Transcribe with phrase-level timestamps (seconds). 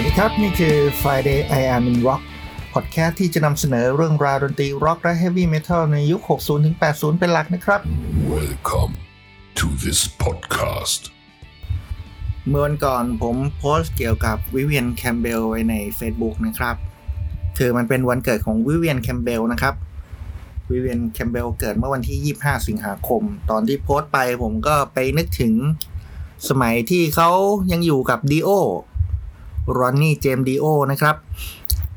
[0.00, 2.22] สวัสดีครับ นี่คือ Friday I Am in Rock
[2.74, 7.80] พอดแคสต์ที่จะนำเสนอเรื่องราวดนตรีร็อกและ Heavy Metal ในยุค 60ถึง80 เป็นหลักนะครับ
[8.34, 8.92] Welcome
[9.58, 11.02] to this podcast.
[12.48, 16.76] เมื่อวันก่อนผมโพสต์เกี่ยวกับวิเวียนแคมเบลไว้ใน Facebook นะครับ
[17.58, 19.74] คือมันเป็นวันเกิดของวิเวียนแคมเบลนะครับ
[20.70, 25.54] วิเวียนแคมเบลเกิดเมื่อวันที่ 25 สิงหาคม ตอนที่โพสต์ไปผมก็ไปนึกถึง
[26.48, 27.30] สมัยที่เขา
[27.72, 28.50] ยังอยู่กับดีโอ
[29.76, 31.16] รอนนี่เจมดีโอนะครับ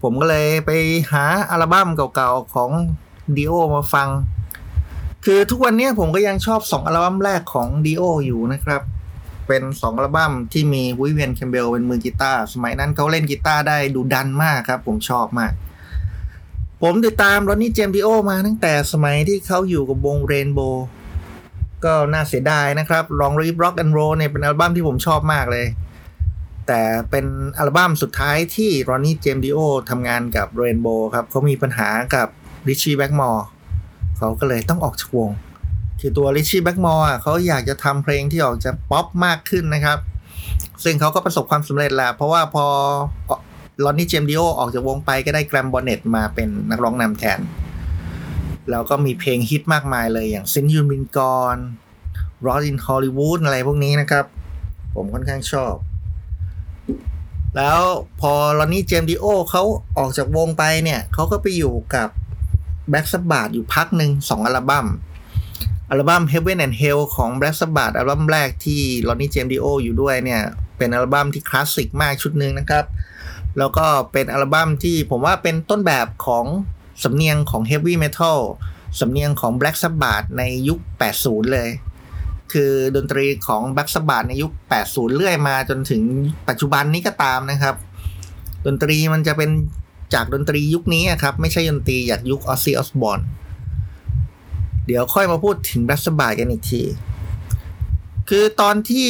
[0.01, 0.71] ผมก็เลยไป
[1.11, 2.69] หาอัลบั้มเก่าๆของ
[3.37, 4.07] ดีโอมาฟัง
[5.25, 8.81] คือทุกวันนี้ผมก็ยังชอบ 2 อัลบั้มแรกของดีโออยู่นะครับ
[9.47, 15.51] เป็น 2 อัลบั้มที่มีวิเวียนแคมเบลเป็นมือกีตาร์สมัยนั้นเขาเล่นกีตาร์ได้ดุดันมากครับ ผมชอบมาก
[16.81, 20.85] ผมติดตามรอนนี่เจมดีโอมาตั้งแต่สมัยที่เขาอยู่กับวงเรนโบว์
[21.83, 25.65] ก็น่าเสียดายนะครับ Long Live Rock 'n' Roll เนี่ยเป็นอัลบั้มที่ผมชอบมากเลย
[26.73, 27.25] แต่เป็น
[27.57, 29.57] อัลบั้มสุดท้ายที่รอนนี่เจมดิโอ
[29.89, 32.27] ทำงานกับเรนโบว์ครับเขามีปัญหากับ
[32.67, 33.45] ริชชี่แบ็กมอร์
[34.17, 35.29] เขาก็เลยต้องออกจากวง
[35.99, 39.97] คือตัวริชชี่แบ็กมอร์เขาอยากจะทำเพลงที่ออกจะป๊อปมากขึ้นนะครับ
[40.83, 42.65] ซึ่งเขาก็ประสบความสำเร็จแหละเพราะว่าพอ
[43.83, 47.39] รอนนี่เจมดิโอออกจากวงไปก็ได้แกรห์มบอนเน็ตมาเป็นนักร้องนำแทน
[48.69, 51.57] แล้วก็มีเพลงฮิตมากมายเลยอย่าง Since You Been Gone,
[52.45, 54.25] Lost in Hollywood อะไรพวกนี้นะครับ
[54.95, 55.73] ผมค่อนข้างชอบ
[57.57, 57.79] แล้ว
[58.21, 59.63] พอรอนนี่เจมดิโอเขา
[59.97, 62.09] ออกจากวงไปเนี่ยเขาก็ไปอยู่กับ
[62.89, 64.87] แบล็กสบา h อยู่พักหนึ่งสองอัลบั้ม
[65.89, 70.41] อัลบั้ม Heaven and Hell ของ Black Sabbath อัลบั้มแรกที่รอนนี่เจมดิโออยู่ด้วยเนี่ย
[70.77, 72.85] เป็นอัลบั้มที่คลาสสิกมากชุดหนึ่งนะครับ
[73.57, 76.45] แล้วก็เป็นอัลบั้มที่ผมว่าเป็นต้นแบบของ
[77.03, 78.39] สำเนียงของ Heavy Metal
[78.99, 80.79] สำเนียงของ Black Sabbath ในยุค
[81.15, 81.69] 80 เลย
[82.53, 84.51] คือดนตรีของ Black Sabbath ในยุค
[84.83, 86.03] 80 เรื่อยมาจนถึง
[86.49, 87.75] ปัจจุบันนี้ก็ตามนะครับ
[88.65, 89.49] ดนตรีมันจะเป็น
[90.13, 93.23] จากดนตรียุคนี้ครับ ไม่ใช่ดนตรีจากยุค Ozzy Osbourne
[94.85, 96.81] เดี๋ยวค่อยมาพูดถึง Black Sabbath กันอีกที
[98.29, 99.09] คือตอนที่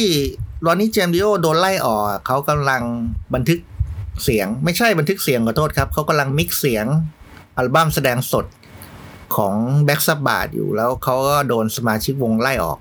[0.66, 2.82] รอนนี่เจมดิโอโดนไล่ออกเขากำลัง
[3.34, 3.60] บันทึก
[4.24, 6.86] เสียง ไม่ใช่บันทึกเสียงขอโทษครับ เขากำลัง mix เสียง
[7.56, 8.46] อัลบั้มแสดงสด
[9.36, 9.54] ของ
[9.84, 12.78] แบล็กซับบาธอยู่แล้วเขาก็โดนสมาชิกวงไล่ออก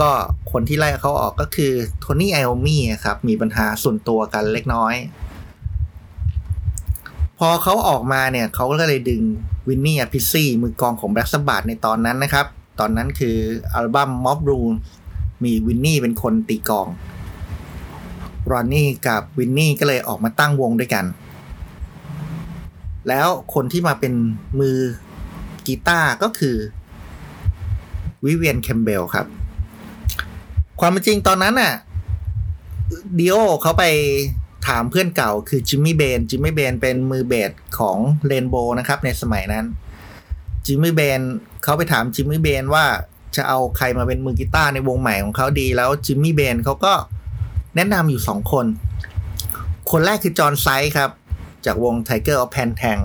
[0.00, 0.10] ก็
[0.52, 4.94] คนที่ไล่เขาออกก็คือโทนี่ไอโอมี่ครับ มีปัญหาส่วนตัวกันเล็กน้อย
[7.38, 9.22] พอเขาออกมาเนี่ยเขาก็เลยดึง
[9.68, 12.46] วินนี่อพิซซี่มือกลองของแบล็กซับบาธในตอนนั้นนะครับ
[12.80, 13.36] ตอนนั้นคือ
[13.74, 14.72] อัลบั้มม็อบรูน
[15.44, 16.88] มีวินนี่เป็นคนตีกอง
[18.50, 21.04] รอนนี่กับวินนี่ก็เลยออกมาตั้งวงด้วยกัน
[23.08, 24.12] แล้วคนที่มาเป็น
[24.60, 24.78] มือ
[25.66, 26.56] กีตาร์ก็คือ
[28.24, 29.26] วิเวียนแคมเบลครับ
[30.84, 31.74] ความเป็นจริงตอนนั้นน่ะ
[33.18, 33.84] ดิโอเขาไป
[34.66, 39.64] ถามเพื่อนเก่าคือจิมมี่เบนจิมมี่เบนเป็นมือเบสของเรนโบนะครับในสมัยนั้น
[40.66, 41.20] จิมมี่เบน
[41.62, 42.84] เขาไปถามจิมมี่เบนว่า
[43.36, 46.92] จะเอาใครมาเป็นมือกีตาร์ในวงใหม่ของเขาดี แล้วจิมมี่เบนเขาก็
[47.76, 48.66] แนะนำอยู่สองคน
[49.90, 51.10] คนแรกคือจอห์นไซค์สครับ
[51.66, 53.02] จากวง Tygers of Pan Tang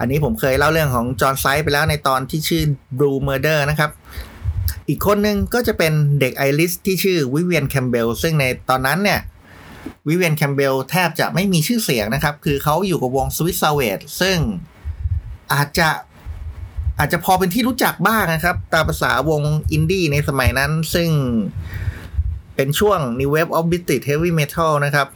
[0.00, 2.62] อันนี้ผมเคยเล่าเรื่องของจอห์นไซค์สไปแล้วในตอนที่ชื่อ
[2.98, 3.90] Blue Murder นะครับ
[4.88, 9.20] อีกคนนึงก็จะเป็นเด็กไอริชที่ชื่อวิเวียนแคมเบลซึ่งในตอนนั้นเนี่ย
[10.08, 14.36] วิเวียนแคมเบลแทบจะไม่มีชื่อเสียงนะครับ คือเขาอยู่กับวงสวิสซาเวดซึ่ง
[15.52, 15.88] อาจจะ
[16.98, 21.08] อาจจะพอเป็นที่รู้จักบ้างนะครับ ตามภาษาวงอินดี้ในสมัยนั้น ซึ่ง
[22.56, 25.08] เป็นช่วง New Wave of British Heavy Metal นะครับ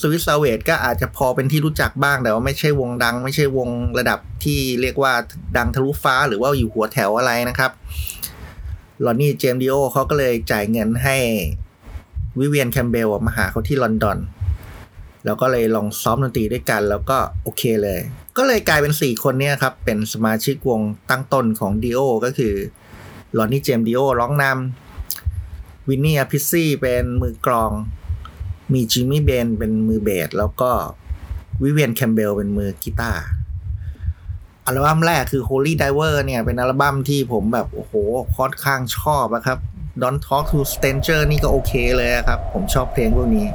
[0.00, 3.68] สวิสซาเวดก็อาจจะพอเป็นที่รู้จักบ้าง แต่ว่าไม่ใช่วงดัง ไม่ใช่วง
[3.98, 5.12] ระดับที่เรียกว่า
[5.56, 7.70] ดังทะลุฟ้าหรือว่าอยู่หัวแถวอะไรนะครับ
[9.04, 11.16] ลอนนี่เจมดิโอเขาก็เลยจ่ายเงินให้
[12.38, 14.18] วิเวียนแคมเบลมาหาเขาที่ลอนดอน
[15.24, 18.00] แล้วก็เลยลองซ้อมดนตรีด้วยกัน แล้วก็โอเคเลย
[18.36, 22.54] ก็เลยกลายเป็น 4 คนเนี้ครับ เป็นสมาชิกวงตั้งต้นของดิโอก็คือ
[23.36, 27.70] ลอนนี่เจมดิโอร้องนำวินนี่อพิซซี่เป็นมือกลอง
[28.72, 30.70] มีจิมมี่เบนเป็นมือเบสแล้วก็
[31.62, 33.22] วิเวียนแคมเบลเป็นมือกีตาร์
[34.66, 37.92] อัลบั้มแรกคือ Holy Diver เนี่ย เป็นอัลบั้มที่ผมแบบ โอ้โห
[38.36, 39.58] ค่อนข้างชอบนะครับ
[40.02, 43.46] Don't Talk to Strangers นี่ก็โอเคเลยครับ ผมชอบเพลงพวกนี้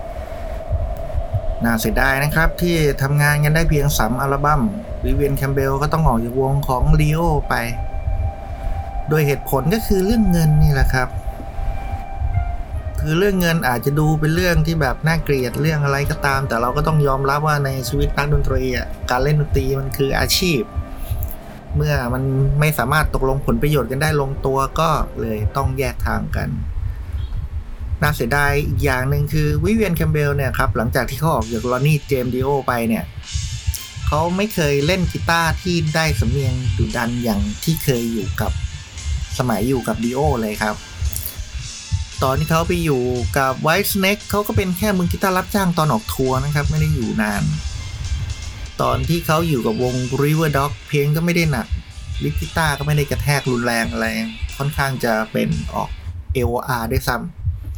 [1.64, 4.62] น่าเสียดายนะครับที่ทำงานกันได้เพียง 3 อัลบั้ม
[5.04, 7.56] วิเวียนแคมเบลก็ต้องออกจากวงของ Leo ไป
[9.10, 11.10] โดยเหตุผลก็คือเรื่องเงินนี่แหละครับ
[13.00, 18.64] คือเรื่องเงินอาจจะดูเป็นเรื่องที่แบบน่าเกลียดเรื่องอะไรก็ตาม แต่เราก็ต้องยอมรับว่าในชีวิตนักดนตรี
[19.10, 20.62] การเล่นดนตรีมันคืออาชีพ
[21.76, 22.24] เมื่อมัน
[22.60, 24.90] ไม่สามารถตกลงผลประโยชน์กันได้ลงตัวก็
[25.22, 26.50] เลยต้องแยกทางกัน
[28.02, 33.04] น่าเสียดายอีกอย่างหนึ่งคือวิเวียนแคมเบลเนี่ยครับ หลังจากที่เขาออกจากลอนนี่เจมดิโอไปเนี่ย
[34.08, 38.52] เขาไม่เคยเล่นกีตาร์ที่ได้สำเนียงดุดันอย่างที่เคยอยู่กับ
[39.38, 40.76] สมัยอยู่กับดิโอเลยครับ
[42.24, 43.04] ตอนที่เขาไปอยู่
[43.38, 47.44] กับ Whitesnake เขาก็เป็นแค่มือกีตาร์รับจ้างตอนออกทัวร์นะครับ ไม่ได้อยู่นาน
[48.82, 51.68] ตอนที่เขาอยู่กับวง Riverdogs เพลงก็ไม่ได้หนัก
[52.24, 54.06] lick กีตาร์ก็ไม่ได้กระแทกรุนแรงอะไร
[54.58, 55.90] ค่อนข้างจะเป็นออก
[56.36, 57.16] AOR ด้วยซ้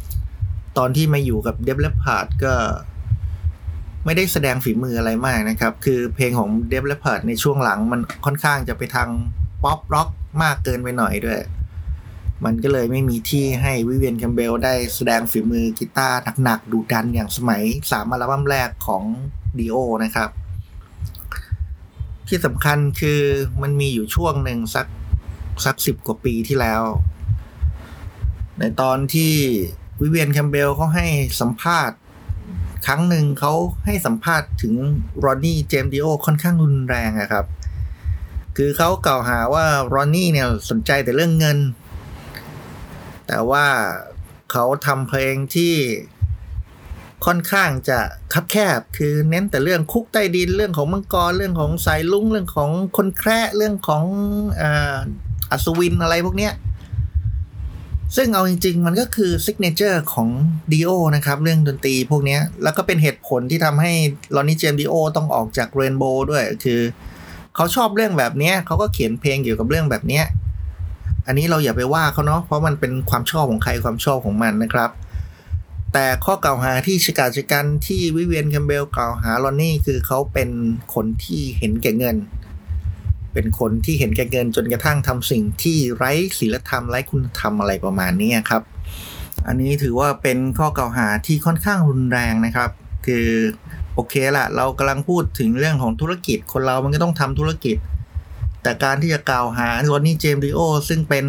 [0.08, 2.54] ำตอนที่มาอยู่กับ d e v l o p a r d ก็
[4.04, 9.08] ไม่ได้แสดงฝีมืออะไรมากนะครับ คือเพลงของ d e v l o p a r d ในช่วงหลังมันค่อนข้างจะไปทาง
[9.64, 10.08] ป๊อปร็อก
[10.42, 11.40] มากเกินไปหน่อยด้วย
[12.44, 19.04] มันก็เลยไม่มีที่ให้วิเวียนแคมเบลได้แสดงฝีมือกีตาร์หนักๆดูดันอย่างสมัยสามอัลบั้มแรกของ
[19.58, 20.30] ดีโอนะครับ
[22.30, 23.20] ที่สำคัญคือ
[23.62, 24.86] มันมีอยู่ช่วงหนึ่งสัก
[25.64, 26.82] สักสิบกว่าปีที่แล้ว
[28.58, 29.34] ในตอนที่
[30.00, 31.06] วิเวียนแคมเบลเขาให้
[31.40, 31.96] สัมภาษณ์
[32.86, 33.52] ครั้งหนึ่งเขา
[33.86, 34.74] ให้สัมภาษณ์ถึง
[35.24, 37.46] รอนนี่เจมดิโอค่อนข้างรุนแรงอะครับ
[38.56, 41.58] คือเขากล่าวหาว่ารอนนี่เนี่ยสนใจแต่เรื่องเงิน
[43.26, 43.66] แต่ว่า
[44.52, 45.74] เขาทำเพลงที่
[47.26, 47.98] ค่อนข้างจะ
[48.32, 54.04] คับแคบ คือเน้นแต่เรื่องคุกใต้ดินเรื่องของมังกรเรื่องของสายรุ้งเรื่องของคนแคระเรื่องของ
[55.50, 56.54] อัศวินอะไรพวกเนี้ย
[58.16, 60.28] ซึ่งเอาจริง ๆ มันก็คือ signature ของ
[60.72, 63.92] ดีโอนะครับ เรื่องดนตรีพวกนี้ แล้วก็เป็นเหตุผลที่ทำให้
[64.34, 66.80] ลอนนี่เจมดีโอต้องออกจากเรนโบว์ด้วย คือ
[67.56, 70.22] เขาชอบเรื่องแบบนี้เขาก็เขียนเพลงเกี่ยวกับเรื่องแบบนี้
[71.26, 74.90] อันนี้เราอย่าไปว่าเขาเนาะเพราะมันเป็นความชอบของใครความชอบของมันนะครับ
[75.92, 80.50] แต่ข้อกล่าวหาที่ชิกาชิกันที่วิเวียนแคมเบลกล่าวหาลอนนี่คือเขาเป็น
[80.94, 82.16] คนที่เห็นแก่เงิน
[83.34, 88.62] เป็นคนที่เห็นแก่เงินจนกระทั่งทำสิ่งที่ไร้ศีลธรรมไร้คุณธรรมอะไรประมาณนี้ครับ
[89.46, 92.70] อันนี้ถือว่าเป็นข้อกล่าวหาที่ค่อนข้างรุนแรงนะครับ
[93.06, 93.26] คือ
[93.94, 97.76] โอเคละเรากำลังพูดถึงเรื่องของธุรกิจคนเรามันก็ต้องทำธุรกิจ
[98.62, 101.26] แต่การที่จะกล่าวหาลอนนี่เจมส์ดิโอซึ่งเป็น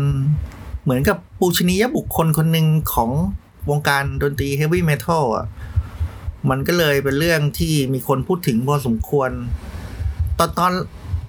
[0.83, 3.09] เหมือนกับปูชนียบุคคลคนหนึ่งของ
[3.69, 5.45] วงการดนตรีเฮฟวี่เมทัลอะ
[6.49, 9.29] มันก็เลยเป็นเรื่องที่มีคนพูดถึงพอสมควร
[10.39, 10.73] ตอนตอน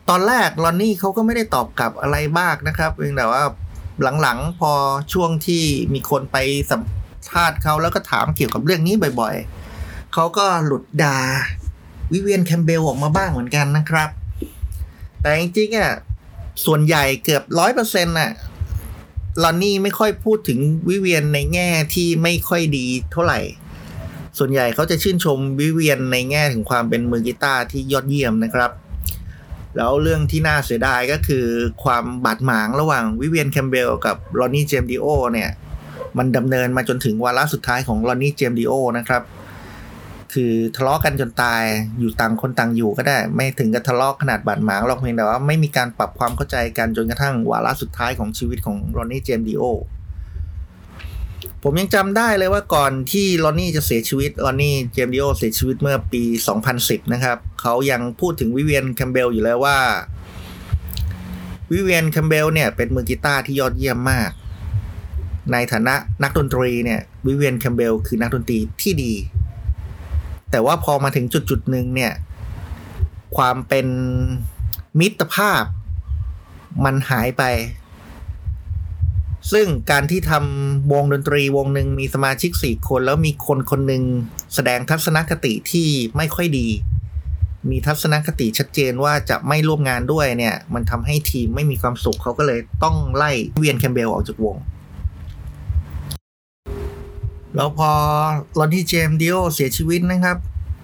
[0.08, 3.43] ตอนแรกลอนนี่เขาก็ไม่ได้ตอบกลับอะไรบ้างนะครับเพียงแต่ว่า
[4.20, 4.73] หลังๆ พอ
[5.12, 5.64] ช่วงที่
[5.94, 6.37] มีคนไป
[6.70, 6.82] สัม
[7.31, 11.19] ภาษณ์เขาแล้วก็ถามเกี่ยวกับเรื่องนี้บ่อยๆ เขาก็หลุดด่า
[12.12, 14.11] วิเวียนแคมเบลออกมาบ้างเหมือนกันนะครับ
[15.20, 15.93] แต่จริงๆอะ
[16.64, 18.31] ส่วนใหญ่เกือบร้อยเปอร์เซ็นต์อะ
[19.43, 20.58] ลอนนี่ไม่ค่อยพูดถึง
[20.88, 23.40] วิเวียนในแง่ที่ไม่ค่อยดีเท่าไหร่
[24.38, 28.70] ส่วนใหญ่เขาจะชื่นชมวิเวียนในแง่ถึงความเป็นมือกีตาร์ที่ยอดเยี่ยมนะครับ
[29.76, 31.46] แล้วเรื่องที่น่าเสียดายก็คือ
[31.84, 35.50] ความบาดหมางระหว่างวิเวียนแคมเบลกับลอนนี่เจมดิโอเนี่ย
[36.19, 39.23] มันดำเนินมาจนถึงวาระสุดท้ายของลอนนี่เจมดิโอนะครับ
[40.32, 41.62] คือทะเลาะกันจนตาย
[41.99, 49.62] อยู่ต่างคนต่างอยู่ก็ได้ ไม่ถึงกับทะเลาะขนาดบาดหมางหรอกเพียงแต่ว่าไม่มีการปรับความเข้าใจกันจนกระทั่งวาระสุดท้ายของชีวิตของลอนนี่เจมดิโอ
[51.62, 56.23] ผมยังจำได้เลยว่าก่อนที่ลอนนี่จะเสียชีวิตลอนนี่เจมดิโอเสียชีวิตเมื่อปี
[56.69, 59.78] 2010 นะครับ เขายังพูดถึงวิเวียนแคมเบลอยู่เลยว่า
[61.73, 64.31] วิเวียนแคมเบลเนี่ยเป็นมือกีตาร์ที่ยอดเยี่ยมมาก
[65.52, 69.12] ในฐานะนักดนตรีเนี่ยวิเวียนแคมเบลคือนักดนตรีที่ดี
[70.52, 72.12] แต่ว่าพอมาถึงจุดจุดหนึ่งเนี่ย
[73.37, 73.87] ความเป็น
[75.00, 75.64] มิตรภาพ
[76.85, 77.44] มันหายไป
[79.52, 84.02] ซึ่งการที่ทำวงดนตรีวงหนึ่งมีสมาชิกสี่คน แล้วมีคนคนหนึ่ง
[84.54, 86.68] แสดงทัศนคติที่ไม่ค่อยดี
[87.71, 94.56] มีทัศนคติชัดเจนว่าจะไม่ร่วมงานด้วยเนี่ย มันทำให้ทีมไม่มีความสุขเขาก็เลยต้องไล่วิเวียนแคมเบลออกจากวง
[97.56, 97.90] แล้วพอ
[98.59, 100.37] ลอนนี่เจมดิโอเสียชีวิตนะครับ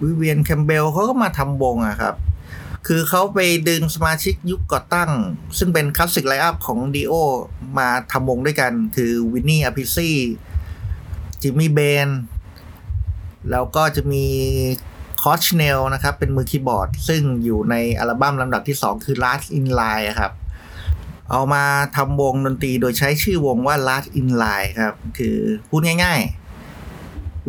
[0.03, 2.15] วิเวียนแคมเบลเขาก็มาทำวงอะครับ
[2.87, 5.11] คือเขาไปดึงสมาชิกยุคก่อตั้ง
[5.57, 7.13] ซึ่งเป็น classic line-up ของดีโอ
[7.77, 10.15] มาทำวงด้วยกัน คือวินนี่อพิซี่
[11.41, 12.09] จิมมี่เบน
[13.51, 14.25] แล้วก็จะมี
[15.21, 20.31] คล็อดชเนลนะครับ เป็นมือคีย์บอร์ด ซึ่งอยู่ในอัลบั้มลำดับที่ 2 คือ Last in Line ครับ
[21.31, 21.63] เอามา
[21.95, 25.37] ทำวงดนตรีโดยใช้ชื่อวงว่า Last in Line ครับ คือ
[25.69, 26.38] พูดง่ายๆ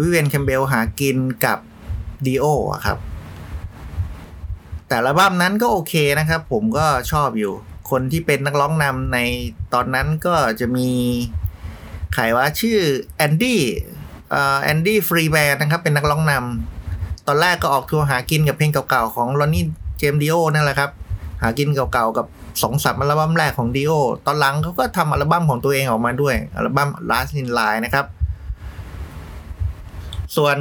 [0.01, 1.59] วิเวียนแคมเบลหากินกับ
[2.27, 2.45] ดีโอ
[2.87, 2.99] ครับ
[4.89, 7.53] แต่อัลบั้มนั้นก็โอเคนะครับ ผมก็ชอบอยู่
[7.91, 9.19] คนที่เป็นนักร้องนำใน
[9.75, 10.91] ตอนนั้นก็จะมี
[12.15, 12.79] ใครว่าชื่อ
[13.17, 13.61] แอนดี้
[14.63, 19.65] แอนดี้ฟรีแมนนะครับ เป็นนักร้องนำตอนแรกก็ออกทัวร์หากินกับเพลงเก่าๆของลอนนี่
[19.99, 20.91] เจมดิโอนั่นแหละครับ
[21.43, 22.27] หากินเก่าๆกับ
[22.63, 23.93] สองสามอัลบั้มแรกของดิโอ
[24.27, 28.07] ตอนหลังเขาก็ทำอัลบั้มของตัวเองออกมาด้วย อัลบั้ม Last in Line นะครับ
[30.37, 30.57] ส่วน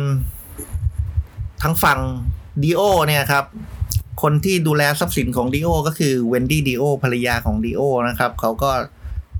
[1.63, 1.99] ทั้งฝั่ง
[2.63, 3.45] ดีโอเนี่ยครับ
[4.21, 8.71] คนที่ดูแลทรัพย์สินของดีโอก็คือเวนดี้ดีโอภรรยาของดีโอนะครับเขาก็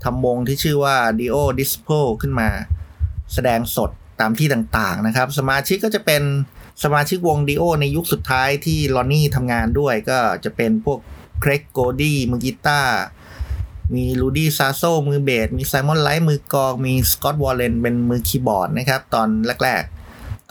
[0.04, 1.88] ทำวงที่ชื่อว่า Dio Disciples
[2.20, 2.48] ขึ้นมา
[3.34, 6.22] แสดงสดตามที่ต่างๆนะครับ สมาชิกก็จะเป็น
[6.84, 10.98] สมาชิกวงดีโอในยุคสุดท้ายที่รอนนี่ทำงานด้วยก็จะเป็นพวก
[11.40, 12.96] เครกโกลดี้มือกีตาร์
[13.94, 19.28] มีรูดี้ซาร์โซมือเบสมีไซมอนไรท์มือกลอง มีสกอตวอร์เรนเป็นมือคีย์บอร์ดนะครับ ตอน
[19.64, 19.99] แรกๆ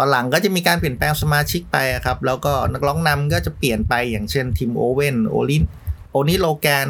[0.01, 5.63] ตอนหลังก็จะมีการเปลี่ยนแปลงสมาชิกไปครับ แล้วก็นักร้องนำก็จะเปลี่ยนไปอย่างเช่นทิมโอเว่นโอนิ
[6.11, 6.87] โอนิโลแกน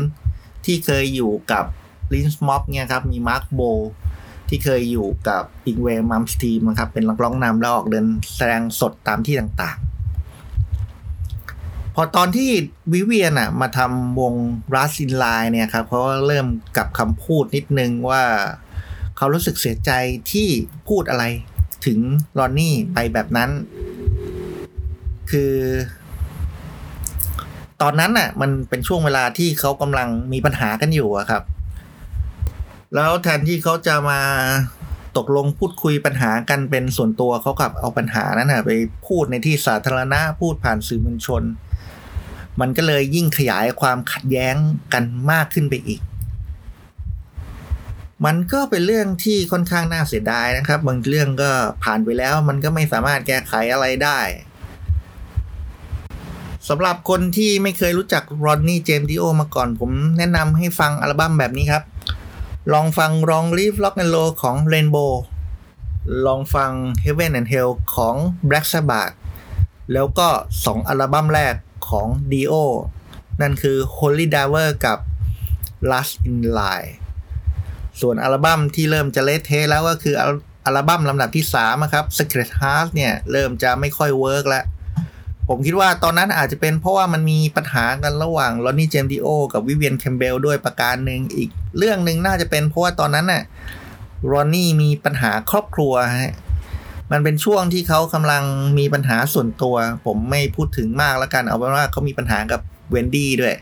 [0.66, 1.66] ที่เคยอยู่กับ
[2.14, 3.62] Lynch Mob เนี่ยครับมีมาร์คโบ
[4.50, 12.50] ที่เคยอยู่กับอิงเวมัมสตีมนะครับเป็นนักร้องนำแล้วออกเดินแสดงสดตามที่ต่างๆ พอตอนที่
[12.94, 14.34] วิเวียนอะมาทำวง
[14.76, 16.48] รัสซินไลน์เนี่ยครับเขาเริ่ม
[16.78, 18.24] กับคำพูดนิดนึงว่า
[19.18, 19.92] เขารู้สึกเสียใจ
[20.32, 20.48] ที่
[20.88, 21.24] พูดอะไร
[21.86, 22.00] ถึง
[22.38, 23.50] รอนนี่ไปแบบนั้น
[25.32, 25.54] คือ
[27.82, 31.44] ตอนนั้นน่ะ มันเป็นช่วงเวลาที่เขากำลังมีปัญหากันอยู่อะครับ
[32.96, 34.22] แล้วแทนที่เขาจะมา
[35.18, 38.72] ตกลงพูดคุยปัญหากันเป็นส่วนตัวเขากลับเอาปัญหานั้นนะไป
[39.08, 41.44] พูดในที่สาธารณะพูดผ่านสื่อมวลชน
[42.60, 44.56] มันก็เลยยิ่งขยายความขัดแย้ง
[44.94, 46.02] กันมากขึ้นไปอีก
[48.26, 51.52] มันก็เป็นเรื่องที่ค่อนข้างน่าเสียดายนะครับ บางเรื่องก็
[51.84, 54.20] ผ่านไปแล้ว มันก็ไม่สามารถแก้ไขอะไรได้
[56.70, 61.84] สำหรับคนที่ไม่เคยรู้จักรอนนี่เจมส์ดิโอมาก่อน ผมแนะนำให้ฟังอัลบั้มแบบนี้ครับ
[62.74, 65.14] ลองฟัง Long Live Rock and Roll ของ Rainbow
[66.26, 66.72] ลองฟัง
[67.04, 68.16] Heaven and Hell ของ
[68.50, 69.14] Black Sabbath
[69.94, 70.28] แล้วก็
[70.64, 71.56] 2 อัลบั้มแรก
[71.90, 72.54] ของ Dio
[73.42, 74.98] นั่นคือ Holy Diver กับ
[75.90, 76.92] Last in Line
[78.02, 80.16] ส่วนอัลบั้มที่เริ่มจะเละเทะแล้วก็คือ
[80.66, 84.64] อัลบั้มลำดับที่3ครับ Secret Heart เนี่ยเริ่มจะไม่ค่อยเวิร์กแล้ว
[85.48, 93.44] ผมคิดว่าตอนนั้นอาจจะเป็นเพราะว่ามันมีปัญหากันระหว่างรอนนี่เจมดิโอกับวิเวียนแคมเบลด้วยประการหนึ่งอีกเรื่องหนึ่งน่าจะเป็นเพราะว่าตอนนั้นน่ะ
[94.32, 96.34] รอนนี่มีปัญหาครอบครัวฮะ
[97.12, 98.44] มันเป็นช่วงที่เขากำลัง
[98.80, 99.76] มีปัญหาส่วนตัว
[100.06, 103.56] ผมไม่พูดถึงมากแล้วกัน เอาเป็นว่าเขามีปัญหากับเวนดี้ด้วย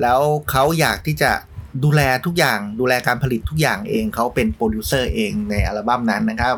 [0.00, 0.20] แล้ว
[0.50, 1.32] เขาอยากที่จะ
[1.84, 6.56] ดูแลทุกอย่างดูแลการผลิตทุกอย่างเองเขาเป็นโปรดิวเซอร์เองในอัลบั้มนั้นนะครับ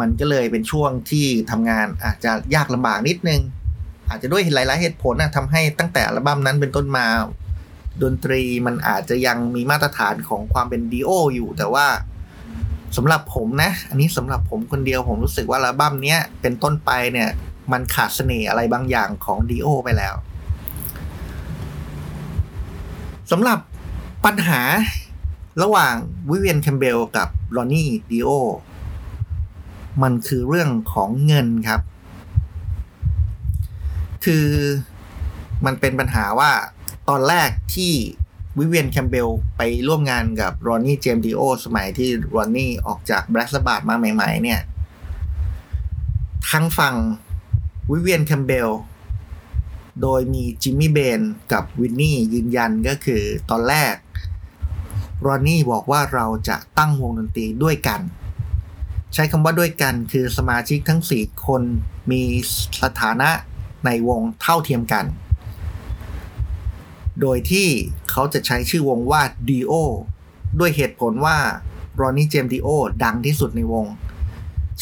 [0.00, 3.40] มันก็เลยเป็นช่วงที่ทำงานอาจจะยากลำบากนิดนึง
[4.08, 7.06] อาจจะด้วยหลาย ๆ เหตุผลนะทำให้ตั้งแต่อัลบั้มนั้นเป็นต้นมา
[8.02, 11.86] ดนตรีมันอาจจะยังมีมาตรฐานของความเป็นดีโออยู่ แต่ว่า
[12.96, 17.28] สำหรับผมนะ อันนี้สำหรับผมคนเดียวผมรู้สึกว่าอัลบั้มนี้เป็นต้นไปเนี่ย
[17.72, 20.14] มันขาดเสน่ห์อะไรบางอย่างของดีโอไปแล้ว
[23.30, 23.58] สำหรับ
[24.24, 24.60] ปัญหา
[25.62, 25.94] ระหว่าง
[26.30, 28.28] วิเวียนแคมเบลกับรอนนี่ดีโอ
[30.02, 31.80] มันคือเรื่องของเงินครับ
[34.24, 34.46] คือ
[35.64, 36.50] มันเป็นปัญหาว่า
[37.08, 37.92] ตอนแรกที่
[38.58, 44.60] วิเวียนแคมเบลไปร่วมงานกับรอนนี่เจมดิโอสมัยที่รอนนี่ออกจาก Black Sabbath มาใหม่ ๆ เนี่ย
[46.50, 46.96] ทั้งฝั่ง
[47.90, 48.70] วิเวียนแคมเบล
[50.02, 51.20] โดยมีจิมมี่เบน
[51.52, 53.94] กับวินนี่ยืนยันก็คือตอนแรก
[55.26, 58.00] รอนนี่บอกว่าเราจะตั้งวงดนตรีด้วยกัน
[59.14, 61.62] ใช้คำว่าด้วยกันคือสมาชิกทั้ง 4 คน
[62.10, 62.22] มี
[62.82, 63.30] สถานะ
[63.86, 65.04] ในวงเท่าเทียมกัน
[67.20, 67.68] โดยที่
[68.10, 69.72] เขาจะใช้ชื่อวงว่า D.O.
[70.58, 71.36] ด้วยเหตุผลว่า
[72.00, 72.68] รอนนี่เจมดีโอ
[73.04, 73.86] ดังที่สุดในวง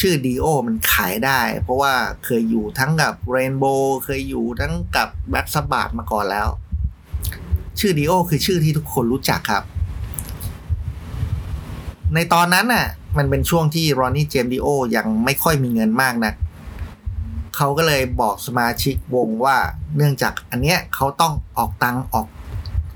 [0.00, 0.46] ชื่อ D.O.
[0.66, 6.48] มันขายได้ เพราะว่าเคยอยู่ทั้งกับ Rainbow เคยอยู่ทั้งกับ Black Sabbath มาก่อนแล้ว
[7.78, 8.12] ชื่อ D.O.
[8.28, 9.64] คือชื่อที่ทุกคนรู้จักครับ
[12.14, 12.86] ในตอนนั้นน่ะ
[13.16, 16.32] มันเป็นช่วงที่รอนนี่เจมดิโอยังไม่ค่อยมีเงินมากนะ
[17.56, 19.56] เขาก็เลยบอกสมาชิกวงว่า
[19.96, 22.26] เนื่องจากอันเนี้ยเขาต้องออกตังออก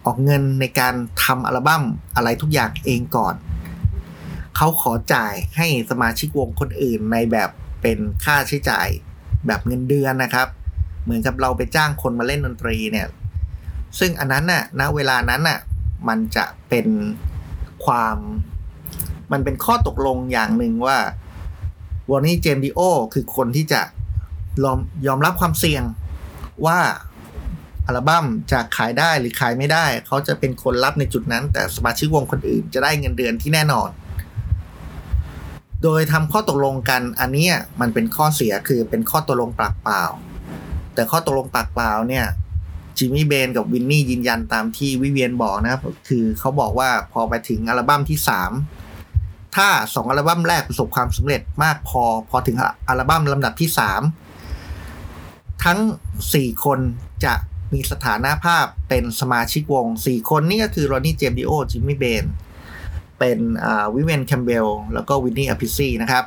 [0.04, 1.82] ออกเงินในการทำอัลบั้ม
[2.16, 3.34] อะไรทุกอย่างเองก่อน
[4.56, 7.50] เขาขอจ่ายให้สมาชิกวงคนอื่นในแบบ
[7.82, 8.88] เป็นค่าใช้จ่าย
[9.46, 10.48] แบบเงินเดือนนะครับ
[11.02, 13.06] เหมือนกับเราไปจ้างคนมาเล่นดนตรีเนี่ย
[13.98, 15.58] ซึ่งอันนั้นน่ะณเวลานั้นน่ะ
[16.08, 16.86] มันจะเป็น
[17.84, 18.16] ความ
[19.32, 20.98] มันเป็นข้อตกลงอย่างหนึ่งว่า
[22.10, 22.80] วอร์นี่เจมดิโอ
[23.14, 23.80] คือคนที่จะ
[24.62, 25.82] ยอมยอมรับความเสี่ยง
[26.66, 26.78] ว่า
[27.86, 33.90] อัลบั้มจะขายได้หรือขายไม่ได้ เขาจะเป็นคนรับในจุดนั้น แต่สมาชิกวงคนอื่นจะได้เงินเดือนที่แน่นอน
[35.82, 37.48] โดยทำข้อตกลงกันอันนี้
[37.80, 40.02] มันเป็นข้อเสียคือเป็นข้อตกลงปากเปล่า
[40.94, 42.26] แต่ข้อตกลงปากเปล่าเนี่ย
[42.96, 48.91] จิมมี่เบนกับวินนี่ยืนยันตามที่วิเวียนบอกนะครับคือเขาบอกว่าพอไปถึงอัลบั้มที่ 3
[49.56, 52.56] ถ้าสองอัลบั้มแรกประสบความสำเร็จมากพอ พอถึง
[52.88, 54.02] อัลบั้มลำดับที่สาม
[55.64, 55.78] ทั้ง
[56.34, 56.78] สี่คน
[57.24, 57.34] จะ
[57.72, 62.24] มีสถานะภาพเป็นสมาชิกวงสี่คนนี่ก็คือรอนนี่เจมดิโอจิมมี่เบน
[63.18, 63.38] เป็น
[63.94, 66.24] วิเวียนแคมเบลแล้วก็วินนี่อพิซซี่นะครับ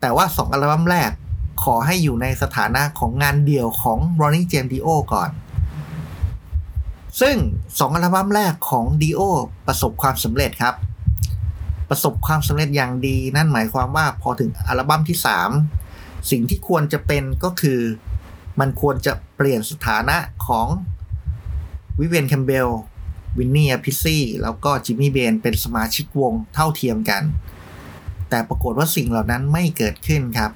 [0.00, 1.10] แต่ว่าสองอัลบั้มแรก
[1.64, 5.30] ขอให้อยู่ในสถานะของงานเดี่ยวของรอนนี่เจมดิโอก่อน
[7.20, 7.36] ซึ่ง
[7.78, 9.20] สองอัลบั้มแรกของดิโอ
[9.66, 10.74] ประสบความสำเร็จครับ
[11.96, 15.18] ประสบความสำเร็จอย่างดี นั่นหมายความว่าพอถึงอัลบั้มที่
[15.72, 17.80] 3 สิ่งที่ควรจะเป็นก็คือ
[18.60, 20.66] มันควรจะเปลี่ยนสถานะของ
[21.98, 22.68] วิเวียนแคมเบล
[23.38, 27.22] วินนี่อพิซซี่แล้วก็จิมมี่เบนเป็นสมาชิกวงเท่าเทียมกัน
[28.28, 30.50] แต่ปรากฏว่าสิ่งเหล่านั้นไม่เกิดขึ้นครับ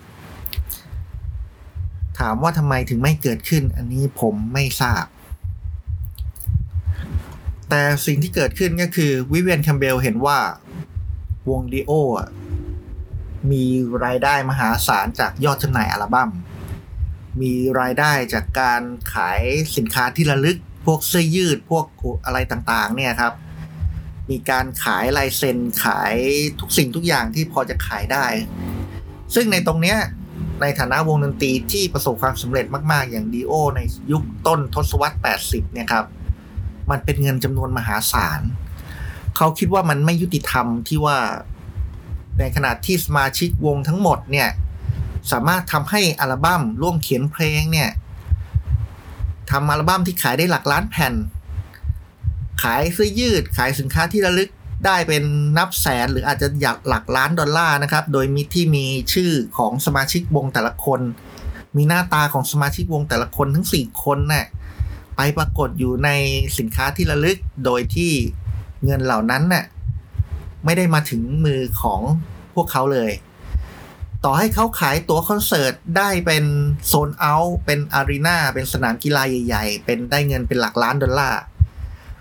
[2.19, 5.05] ถามว่าทำไมถึงไม่เกิดขึ้น อันนี้ผมไม่ทราบ
[7.69, 10.39] แต่สิ่งที่เกิดขึ้นก็คือวิเวียนแคมเบลเห็นว่า
[11.51, 11.93] วงดีโอ
[13.51, 13.65] มี
[14.05, 16.31] รายได้มหาศาลจากยอดจำหน่ายอัลบั้ม
[17.41, 18.83] มีรายได้จากการ
[19.15, 19.43] ขาย
[19.77, 21.87] สินค้าที่ระลึก พวกเสื้อยืด พวก
[22.25, 23.33] อะไรต่างๆ เนี่ยครับ
[24.31, 26.15] มีการขายลายเซ็นขาย
[26.61, 28.27] ทุกสิ่งทุกอย่างที่พอจะขายได้
[29.35, 29.99] ซึ่งในตรงเนี้ย
[30.63, 33.81] ในฐานะวงดนตรีที่ประสบความสำเร็จมาก ๆ อย่างดีโอใน
[34.13, 36.05] ยุคต้นทศวรรษ 80 เนี่ยครับ
[36.91, 38.41] มันเป็นเงินจำนวนมหาศาล
[39.39, 41.19] เขาคิดว่ามันไม่ยุติธรรมที่ว่า
[42.39, 44.49] ในขณะที่สมาชิกวงทั้งหมดเนี่ย
[45.33, 47.91] สามารถทำให้อัลบั้มร่วมเขียนเพลงเนี่ย
[49.51, 51.15] ทำอัลบั้มที่ขายได้หลักล้านแผ่น
[52.63, 54.51] ขายเสื้อยืดขายสินค้าที่ระลึก
[54.87, 55.25] ได้เป็น
[55.59, 61.01] นับแสนหรืออาจจะอยากหลักล้านดอลลาร์นะครับ โดยมีที่มีชื่อของสมาชิกวงแต่ละคน
[61.77, 64.47] มีหน้าตาของสมาชิกวงแต่ละคนทั้ง 4 คนนะ่ะ
[65.17, 66.11] ไปปรากฏอยู่ใน
[66.59, 68.13] สินค้าที่ระลึกโดยที่
[68.85, 69.65] เงินเหล่านั้นน่ะ
[70.65, 72.01] ไม่ได้มาถึงมือของ
[72.55, 73.11] พวกเขาเลย
[74.25, 76.45] ต่อให้เขาขายตั๋วคอนเสิร์ตได้เป็น
[76.87, 81.41] โซนเอาท์เป็นอารีนาเป็นสนามกีฬาใหญ่ๆ เป็นได้เงินเป็นหลักล้านดอลลาร์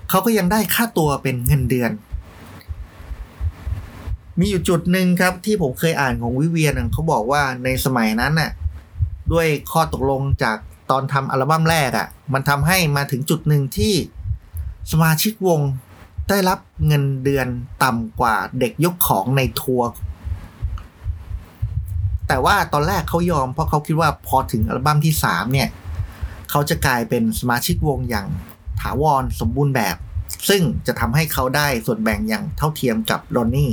[0.10, 1.92] เขาก็ยังได้ค่าตัวเป็นเงินเดือน
[4.40, 8.52] มีอยู่จุดหนึ่งครับที่ผมเคยอ่านของวิเวียนเขาบอกว่าในสมัยนั้นน่ะ
[9.32, 10.58] ด้วยข้อตกลงจาก
[10.92, 13.94] ตอนทำอัลบั้มแรกอะ่ะ มันทำให้มาถึงจุดหนึ่งที่
[14.92, 15.60] สมาชิกวง
[16.30, 17.48] ได้รับเงินเดือน
[17.84, 19.90] ต่ำกว่าเด็กยกของในทัวร์
[22.28, 25.70] แต่ว่าตอนแรกเขายอมเพราะเขาคิดว่าพอถึงอัลบั้มที่ 3 เนี่ย
[26.50, 28.28] เขาจะกลายเป็นสมาชิกวงอย่าง
[28.82, 29.98] ถาวรสมบูรณ์แบบ
[30.50, 33.72] ซึ่งจะทำให้เขาได้ส่วนแบ่งอย่างเท่าเทียมกับโรนนี่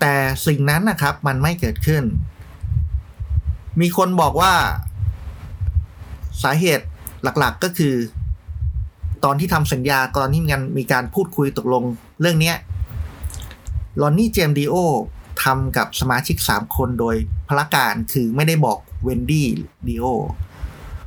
[0.00, 0.14] แต่
[0.46, 2.04] สิ่งนั้นนะครับมันไม่เกิดขึ้น
[3.80, 4.52] มีคนบอกว่า
[6.42, 6.86] สาเหตุ
[7.22, 7.94] หลักๆก็คือ
[9.24, 11.84] ตอนที่ทำสัญญาตอนที่มีการมีการพูดคุยตกลง
[12.20, 12.52] เรื่องนี้
[14.00, 14.74] รอนนี่เจมดีโอ
[15.42, 17.16] ทำกับสมาชิก 3 คนโดย
[17.48, 19.46] พลการคือไม่ได้บอกเวนดี้
[19.88, 20.04] ดีโอ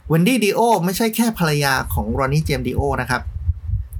[0.09, 3.21] เวนดี้ดีโอไม่ใช่แค่ภรรยาของรอนนี่เจมดีโอนะครับ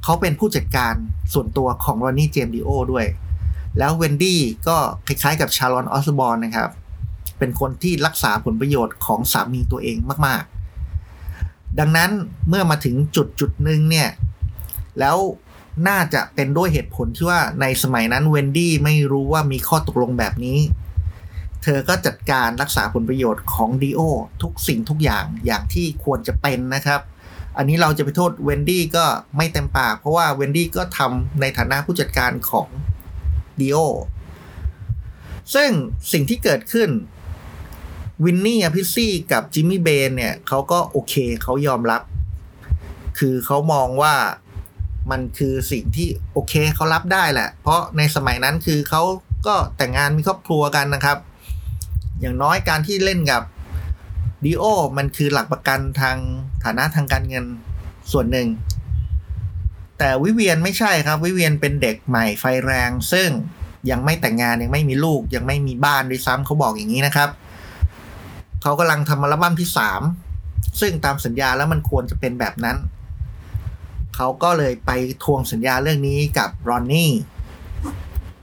[0.04, 0.94] เขาเป็นผู้จัดการ
[1.34, 3.06] ส่วนตัวของรอนนี่เจมดีโอด้วย
[3.78, 6.70] แล้วเวนดี้ก็คล้ายๆกับชารอนออสบอร์นนะครับ
[7.40, 9.98] เป็นคนที่รักษาผลประโยชน์ของสามีตัวเอง
[10.28, 10.55] มากๆ
[11.80, 12.12] ดังนั้น
[12.50, 14.10] เมื่อมาถึงจุดจุดหนึ่งเนี่ย
[15.00, 15.18] แล้ว
[15.88, 20.60] น่าจะเป็นด้วยเหตุผลที่ว่าในสมัยนั้นเวนดี้ไม่รู้ว่ามีข้อตกลงแบบนี้
[21.64, 24.00] เธอก็จัดการรักษาผลประโยชน์ของดีโอ
[24.42, 27.02] ทุกสิ่งทุกอย่างอย่างที่ควรจะเป็นนะครับ
[27.58, 29.06] อันนี้เราจะไปโทษเวนดี้ก็
[29.38, 32.68] ไม่เต็มปาก เพราะว่าเวนดี้ก็ทำในฐานะผู้จัดการของ
[33.60, 33.78] ดีโอ
[35.56, 35.70] ซึ่ง
[36.12, 36.90] สิ่งที่เกิดขึ้น
[38.24, 42.02] วินนี่อพิซี่กับจิมมี่เบนเนี่ยเขาก็โอเคเขายอมรับ
[43.20, 44.16] คือเขามองว่า
[45.12, 49.02] มันคือสิ่งที่โอเคเขารับได้แหละ เพราะในสมัยนั้นคือเขา
[49.48, 51.18] ก็แต่งงานมีครอบครัวกันนะครับ
[52.20, 53.44] อย่างน้อยการที่เล่นกับ
[54.44, 54.64] ดีโอ
[54.98, 56.18] มันคือหลักประกันทาง
[56.64, 57.46] ฐานะทางการเงิน
[58.12, 58.48] ส่วนหนึ่ง
[60.00, 63.30] แต่วิเวียนไม่ใช่ครับ วิเวียนเป็นเด็กใหม่ไฟแรง ซึ่ง
[63.90, 67.30] ยังไม่แต่งงานยังไม่มีลูกยังไม่มีบ้านด้วยซ้ำเขาบอกอย่างนี้นะครับ
[68.68, 70.02] เขากำลังทำอัลบั้มที่สาม
[70.82, 72.78] ซึ่งตามสัญญาแล้วมันควรจะเป็นแบบนั้น
[74.16, 74.92] เขาก็เลยไป
[75.24, 77.12] ทวงสัญญาเรื่องนี้กับรอนนี่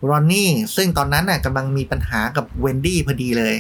[0.08, 3.54] รอนนี่ซึ่งตอนนั้นน่ะกำลังมีปัญหากับเวนดี้พอดีเลย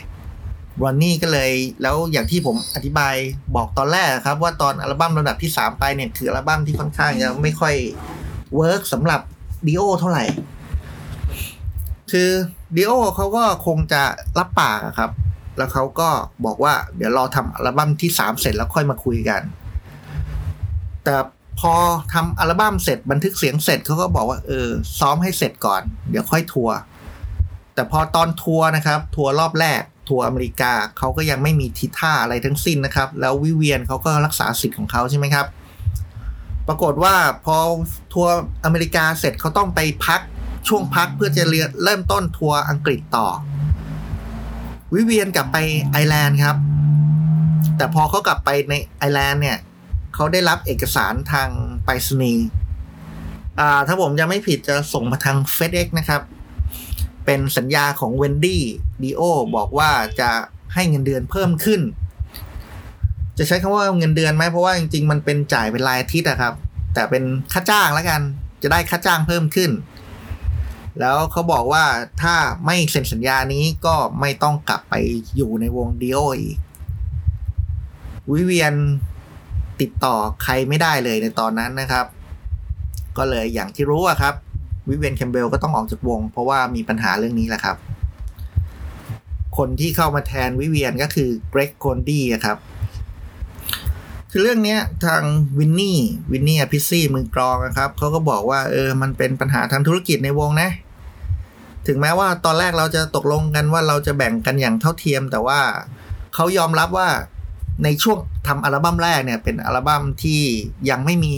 [0.82, 1.50] รอนนี่ก็เลย
[1.82, 3.14] แล้วอย่างที่ผมอธิบาย
[3.54, 7.74] บอกตอนแรกครับ ว่าตอนอัลบั้มอันดับที่ 3 ไปเนี่ย คืออัลบั้มที่ค่อนข้างจะไม่ค่อย
[8.56, 9.20] เวิร์กสำหรับ
[9.66, 10.24] ดิโอเท่าไหร่
[12.12, 12.30] คือ
[12.76, 14.02] ดิโอเขาก็คงจะ
[14.38, 15.12] รับปากครับ
[15.56, 16.08] แล้วเขาก็
[16.46, 19.42] บอกว่าเดี๋ยวรอทำอัลบั้มที่ 3 เสร็จแล้วค่อยมาคุยกัน
[21.04, 21.16] แต่
[21.60, 21.74] พอ
[22.14, 24.68] ทำอัลบั้มเสร็จบันทึกเสียงเสร็จเขาก็บอกว่าเออ
[25.00, 26.76] ซ้อมให้เสร็จก่อน เดี๋ยวค่อยทัวร์
[27.74, 35.46] แต่พอตอนทัวร์นะครับ ทัวร์รอบแรก ทัวร์อเมริกาเขาก็ยังไม่มีทีท่าอะไรทั้งสิ้นนะครับ แล้ววิเวียนเขาก็รักษาสิทธิ์ของเขาใช่ไหมครับ
[36.68, 37.56] ปรากฏว่าพอ
[38.12, 38.34] ทัวร์
[38.64, 40.20] อเมริกาเสร็จเขาต้องไปพัก
[40.68, 41.44] ช่วงพักเพื่อจะ
[41.84, 43.28] เริ่มต้นทัวร์อังกฤษต่อ
[44.94, 45.56] วิเวียนกลับไป
[45.90, 46.56] ไอร์แลนด์ครับ
[47.76, 49.58] แต่พอเขากลับไปในไอร์แลนด์เนี่ย
[50.14, 51.48] เขาได้รับเอกสารทาง
[51.84, 52.46] ไปรษณีย์
[53.86, 56.22] ถ้าผมจำไม่ผิดจะส่งมาทาง FedEx นะครับ
[57.26, 58.62] เป็นสัญญาของเวนดี้
[59.02, 59.20] ดีโอ
[59.56, 60.30] บอกว่าจะ
[60.74, 61.80] ให้เงินเดือนเพิ่มขึ้น
[63.38, 66.54] จะใช้คำว่าเงินเดือนไหมเพราะว่าจริงๆ มันเป็นจ่ายเป็นรายอาทิตย์อะครับ
[66.94, 68.20] แต่เป็นค่าจ้างแล้วกัน
[68.62, 69.70] จะได้ค่าจ้างเพิ่มขึ้น
[71.00, 71.84] แล้วเขาบอกว่า
[72.22, 72.34] ถ้า
[72.66, 74.94] ไม่เซ็นสัญญานี้ก็ไม่ต้องกลับไป
[75.36, 76.58] อยู่ในวงดีโออีก
[78.32, 78.74] วิเวียน
[79.80, 82.06] ติดต่อใครไม่ได้เลยในตอนนั้นนะครับ
[83.18, 84.34] ก็เลยอย่างที่รู้อะครับ
[84.88, 87.76] วิเวียนแคมเบลก็ต้องออกจากวง เพราะว่ามีปัญหาเรื่องนี้แหละครับ
[89.58, 92.58] คนที่เข้ามาแทนวิเวียนก็คือเครกโกลดี้ครับ
[94.34, 95.22] คือเรื่องนี้ทาง
[95.58, 95.98] วินนี่
[96.32, 100.70] วินนี่อพิซซี่มือกลองนะครับเขาก็บอกว่าเออมันเป็นปัญหาทางธุรกิจในวงนะ
[101.86, 105.60] ถึงแม้ว่าตอนแรกเราจะตกลงกันว่าเราจะแบ่งกันอย่างเท่าเทียม แต่ว่า
[106.34, 107.08] เขายอมรับว่า
[107.84, 110.40] ในช่วงทำอัลบั้มแรกเนี่ยเป็นอัลบั้มที่
[110.90, 111.34] ยังไม่มี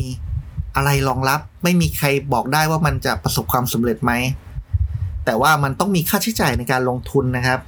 [0.77, 4.13] อะไรรองรับ ไม่มีใครบอกได้ว่ามันจะประสบความสำเร็จไหม
[5.25, 7.61] แต่ว่ามันต้องมีค่าใช้จ่ายในการลงทุนนะครับ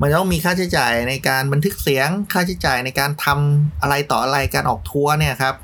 [0.00, 5.54] มันต้องมีค่าใช้จ่ายในการบันทึกเสียง ค่าใช้จ่ายในการทำอะไรต่ออะไรการออกทัวร์เนี่ยครับ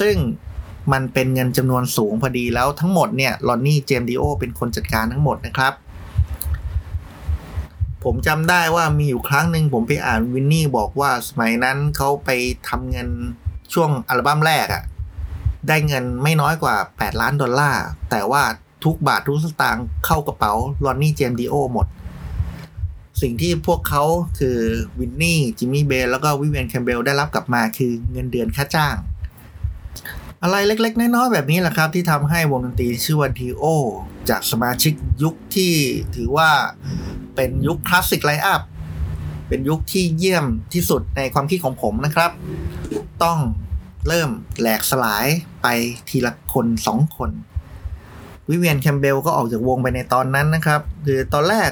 [0.00, 0.14] ซึ่ง
[0.92, 5.72] มันเป็นเงินจำนวนสูงพอดีแล้วทั้งหมดเนี่ยลอนนี่เจมดิโอเป็นคนจัดการทั้งหมดนะครับ
[8.04, 12.30] ผมจำได้ว่ามีอยู่ครั้งหนึ่งผมไปอ่านวินนี่บอกว่าสมัยนั้นเขาไป
[12.68, 13.08] ทำเงิน
[13.72, 14.82] ช่วงอัลบั้มแรกอะ
[15.68, 18.42] ได้เงินไม่น้อยกว่า 8 ล้านดอลลาร์ แต่ว่า
[18.84, 20.52] ทุกบาททุกสตางค์เข้ากระเป๋า
[20.84, 21.86] รอนนี่เจมดีโอหมด
[23.22, 24.02] สิ่งที่พวกเขา
[24.38, 24.58] คือ
[24.98, 28.96] วินนี่จิมมี่เบนแล้วก็วิเวียนแคมเบลได้รับกลับมาคือเงินเดือนค่าจ้าง
[30.42, 33.64] อะไรเล็กๆ น้อยๆ แบบนี้แหละครับ ที่ทำให้วงดนตรีชื่อว่าดีโอ
[34.30, 35.72] จากสมาชิกยุคที่
[36.14, 36.50] ถือว่า
[37.34, 38.62] เป็นยุค classic line-up
[39.48, 42.30] เป็นยุคที่เยี่ยมที่สุดในความคิดของผมนะครับ
[43.22, 43.38] ต้อง
[44.08, 45.26] เริ่มแหลกสลาย
[45.62, 45.66] ไป
[46.08, 47.30] ทีละคนสองคน
[48.48, 51.70] Vivian Campbell ก็ออกจากวงไปในตอนนั้นนะครับ คือตอนแรก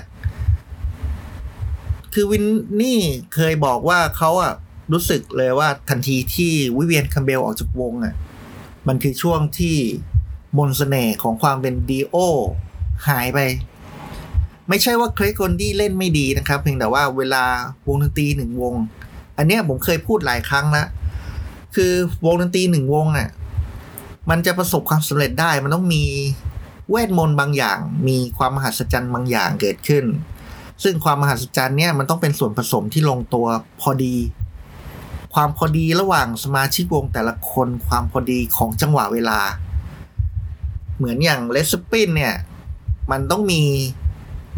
[2.15, 2.99] คือ Vinny
[3.35, 4.53] เคยบอกว่าเขาอะ
[4.93, 8.15] รู้สึกเลยว่าทันทีที่ Vivian Campbell ออกจากวงอะ
[8.89, 9.77] มันคือช่วงที่
[10.59, 12.17] มนสเสน่ห์ของความเป็นดีโอ
[13.09, 13.39] หายไป
[14.69, 17.45] ไม่ใช่ว่าเครกอนดี้เล่นไม่ดีนะครับ เพียงแต่ว่าเวลา
[17.87, 18.75] วงดนตรีหนึ่งวง
[19.37, 20.87] อันเนี้ยผมเคยพูดหลายครั้งแล้ว
[21.75, 21.93] คือ
[22.25, 23.29] วงดนตรีหนึ่งวงอะ
[24.31, 26.05] มันจะประสบความสำเร็จได้มันต้องมี
[26.91, 30.05] เวทมนต์บางอย่าง มีความมหัศจรรย์บางอย่างเกิดขึ้น
[30.83, 33.47] ซึ่งความมหัศจรรย์เนี่ยมันต้องเป็นส่วนผสมที่ลงตัว
[33.81, 34.15] พอดี
[35.35, 39.41] ความพอดีระหว่างสมาชิกวงแต่ละคนความพอดีของจังหวะเวลา
[40.97, 42.35] เหมือนอย่าง Led Zeppelin เนี่ย
[43.11, 43.63] มันต้องมี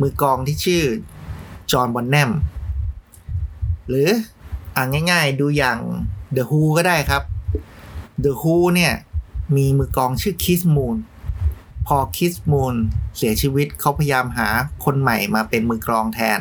[0.00, 0.82] มือกลองที่ชื่อ
[1.72, 2.30] John Bonham
[3.88, 4.08] หรือ
[4.76, 5.78] อ่าง่ายๆ ดูอย่าง
[6.36, 7.22] The Who ก็ได้ครับ
[8.24, 8.92] The Who เนี่ย
[9.56, 10.96] มีมือกลองชื่อ Keith Moon
[11.86, 12.74] พอ Keith Moon
[13.16, 14.48] เสียชีวิตเขาพยายามหา
[14.84, 16.40] คนใหม่มาเป็นมือกลองแทน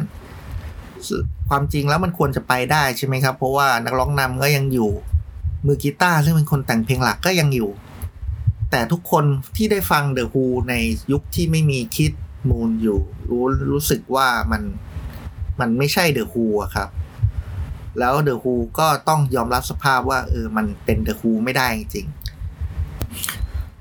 [1.50, 4.92] ความจริงแล้วมันควรจะไปได้ใช่ไหมครับ เพราะว่านักร้องนำก็ยังอยู่
[5.66, 7.72] มือกีตาร์ซึ่งเป็นคนแต่งเพลงหลักก็ยังอยู่
[8.72, 10.74] แต่ทุกคนที่ได้ฟัง The Who ใน
[11.12, 12.12] ยุคที่ไม่มี Keith
[12.50, 14.62] Moon อยู่ รู้รู้สึกว่ามัน
[15.60, 16.90] มันไม่ใช่ The Who ครับ
[18.00, 22.08] แล้ว The Who ก็ต้องยอมรับสภาพว่าเออมันเป็น The Who ไม่ได้จริง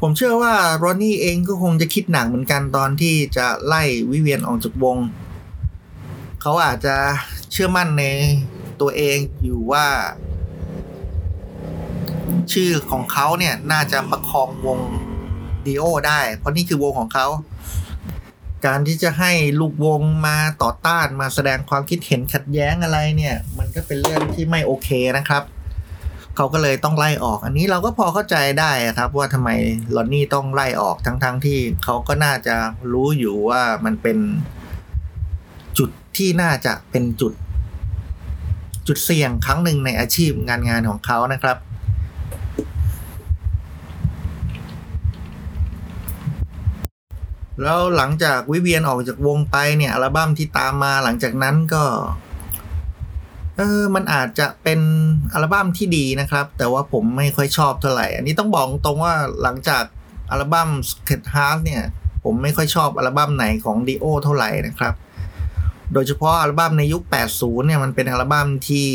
[0.01, 4.97] ผมเชื่อว่า Ronnie เองก็คงจะคิดหนักเหมือนกันตอนที่จะไล่วิเวียนออกจากวง
[6.43, 6.97] เขาอาจจะ
[7.51, 8.05] เชื่อมั่นใน
[8.81, 9.87] ตัวเองอยู่ว่า
[12.53, 14.79] ชื่อของเขาเนี่ยน่าจะประคองวง
[15.67, 17.27] ดีโอได้ เพราะนี่คือวงของเขา
[18.67, 25.43] การที่จะให้ลูกวงมาต่อต้านมาแสดงความคิดเห็นขัดแย้งอะไรเนี่ย มันก็เป็นเรื่องที่ไม่โอเคนะครับ
[26.37, 29.51] เขาก็เลยต้องไล่ออก อันนี้เราก็พอเข้าใจได้ครับ ว่าทำไม
[29.95, 32.57] ลอนนี่ต้องไล่ออกทั้งๆทที่เขาก็น่าจะ
[32.93, 34.19] รู้อยู่ว่ามันเป็น
[35.79, 37.33] จุดที่น่าจะเป็นจุด
[38.87, 41.59] จุดเสี่ยงครั้งหนึ่งในอาชีพงานงานของเขานะครับ
[47.63, 51.85] แล้วหลังจากวิเวียนออกจากวงไปเนี่ยอัลบั้มที่ตามมาหลังจากนั้นก็
[53.57, 54.81] เออมันอาจจะเป็น
[55.33, 59.85] อัลบั้มที่ดีนะครับ แต่ว่าผมไม่ค่อยชอบเท่าไหร่ อันนี้ต้องบอกตรงว่าหลังจาก
[60.31, 61.83] อัลบั้ม Sacred Heart เนี่ย
[62.25, 64.95] ผมไม่ค่อยชอบอัลบั้มไหนของ Dio เท่าไหร่นะครับ
[65.93, 67.03] โดยเฉพาะอัลบั้มในยุค
[67.35, 68.89] 80 เนี่ยมันเป็นอัลบั้มที่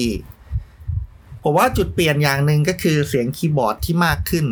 [1.44, 4.46] ผมว่าจุดเปลี่ยนอย่างหนึ่งก็คือเสียงคีย์บอร์ดที่มากขึ้น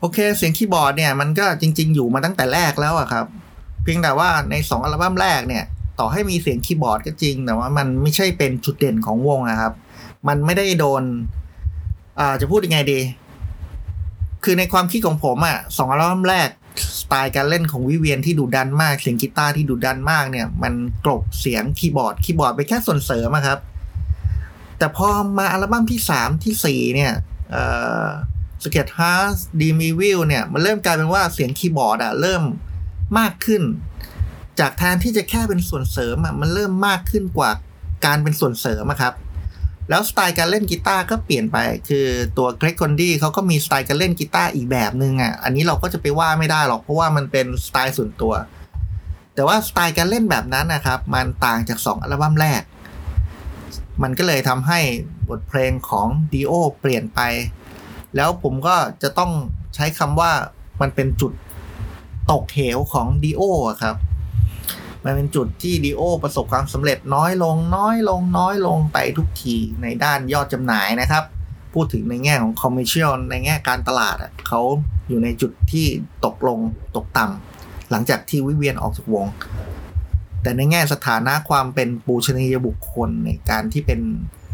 [0.00, 3.26] โอเคเสียงคีย์บอร์ดเนี่ยมันก็จริง ๆ อยู่มาตั้งแต่แรกแล้วอะครับ
[3.82, 5.64] เพียงแต่ว่าใน 2 อัลบั้มแรกเนี่ย
[5.98, 9.72] ต่อให้มีเสียงคีย์บอร์ดก็จริง แต่ว่ามันไม่ใช่เป็นจุดเด่นของวงอะครับ
[10.28, 11.02] มันไม่ได้โดน
[12.18, 13.00] อ่าจะพูดยังไงดี
[14.44, 16.48] คือในความคิดของผมอะสองอัลบั้มแรก
[17.00, 23.58] สไตล์การเล่นของวิเวียนที่ดุดันมาก เสียงกีตาร์ที่ดุดันมากเนี่ย มันกลบเสียงคีย์บอร์ดคีย์บอร์ดไปแค่ส่วนเสริมครับ
[24.78, 27.12] แต่พอมาอัลบั้มที่สามที่สี่เนี่ย
[27.50, 27.64] เอ่
[28.04, 28.06] อ
[28.62, 32.42] Sacred Heart Dream Evil เนี่ย มันเริ่มกลายเป็นว่าเสียงคีย์บอร์ดอะเริ่ม
[33.18, 33.62] มากขึ้น
[34.60, 37.50] จากแทนที่จะแค่เป็นส่วนเสริมอะมันเริ่มมากขึ้นกว่า
[38.04, 39.14] การเป็นส่วนเสริมครับ
[39.90, 41.56] แล้วสไตล์การเล่นกีตาร์ก็เปลี่ยนไป
[41.88, 42.06] คือ
[42.38, 48.34] ตัวเกรกคอนดี้เขาก็มีสไตล์การเล่นกีตาร์อีกแบบหนึ่งอะอันนี้เราก็จะไปว่าไม่ได้หรอกเพราะว่ามันเป็นสไตล์ส่วนตัว
[49.34, 52.62] แต่ว่าสไตล์การเล่นแบบนั้นนะครับ มันต่างจาก 2 อัลบั้มแรก
[54.02, 54.80] มันก็เลยทำให้
[55.28, 57.20] บทเพลงของดีโอเปลี่ยนไป
[58.16, 59.32] แล้วผมก็จะต้อง
[59.74, 60.30] ใช้คำว่า
[60.80, 61.32] มันเป็นจุด
[62.30, 63.42] ตกเหวของดีโอ
[63.82, 63.96] ครับ
[65.04, 71.24] มันเป็นจุดที่ดีโอประสบความสำเร็จน้อยลงน้อยลงน้อยลงไปทุกทีในด้านยอดจำหน่ายนะครับ
[71.74, 74.60] พูดถึงในแง่ของคอมเมอรเชียลในแง่การตลาดอะเขา
[75.08, 75.86] อยู่ในจุดที่
[76.24, 76.58] ตกลง
[76.96, 79.26] ตกต่ำหลังจากที่วิเวียนออกจากวง
[80.42, 84.00] แต่ในแง่สถานะความเป็นปูชนียบุคคลในการที่เป็น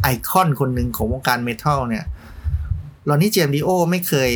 [0.03, 2.05] ไอคอนคนหนึ่งของวงการเมทัลเนี่ย
[3.09, 4.33] ลอนนี่เจมดีโอไม่เคย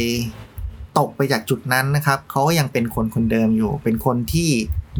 [0.98, 4.50] ตกไปจากจุดนั้นนะครับ เขาก็ยังเป็นคนคนเดิมอยู่ เป็นคนที่